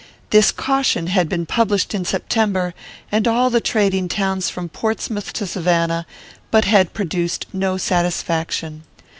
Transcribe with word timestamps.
This 0.31 0.51
caution 0.51 1.05
had 1.05 1.29
been 1.29 1.45
published 1.45 1.93
in 1.93 2.05
September, 2.05 2.73
in 3.11 3.27
all 3.27 3.51
the 3.51 3.61
trading 3.61 4.07
towns 4.09 4.49
from 4.49 4.67
Portsmouth 4.67 5.31
to 5.33 5.45
Savannah, 5.45 6.07
but 6.49 6.65
had 6.65 6.91
produced 6.95 7.45
no 7.53 7.77
satisfaction. 7.77 8.81